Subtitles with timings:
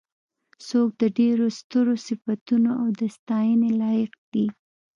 [0.67, 4.47] څوک د ډېرو سترو صفتونو او د ستاینې لایق دی.